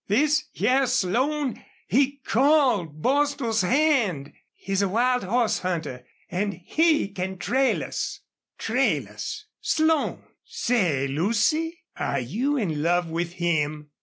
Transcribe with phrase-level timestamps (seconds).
[0.07, 6.03] "This hyar Slone he CALLED Bostil's hand!" "He's a wild horse hunter.
[6.31, 8.21] And HE can trail us!"
[8.57, 9.45] "Trail us!
[9.61, 10.23] Slone?
[10.43, 13.91] Say, Lucy, are you in love with him?"